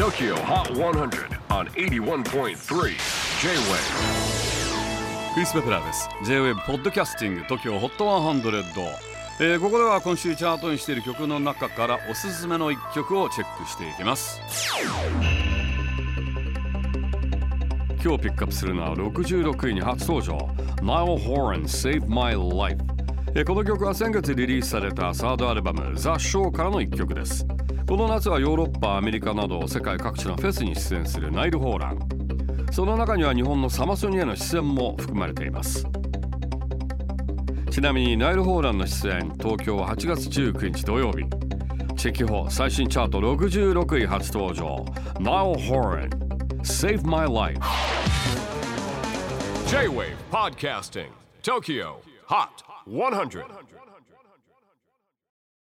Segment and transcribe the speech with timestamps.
[0.00, 2.54] TOKYO HOT 100 on 81.3 J-WAVE
[5.34, 6.08] クリス・ベプラーです。
[6.24, 8.40] J-WAVE ポッドキャスティング TOKYO HOT 100、
[9.40, 14.40] えーここでは今週チャートにしている曲の中からおすすめの一曲をチェックしていきます。
[18.02, 20.38] 今日ピックアップするのは66位に初登場。
[20.80, 22.82] Nile Horan Save My Life
[23.46, 27.46] この曲は先月リリースされたサードアルバム The Show からの一曲です。
[27.88, 31.98] この夏はヨーロッパアメリカなど世界各地のフェスに出演するナイル・ホーラン。
[32.72, 35.86] その中には日本のサマソニへの出演も含まれています。
[37.70, 41.24] ちなみにナイル・ホーランの出演東京は8月19日土曜日。
[41.96, 44.84] チェキホ最新チャート66位初登場。
[45.20, 46.08] Nile Horan
[46.62, 47.60] Save My Life
[49.68, 51.06] J-WAVE PODCASTING
[51.42, 53.44] TOKYO Hot 100.